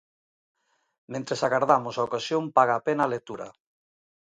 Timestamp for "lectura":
3.15-3.47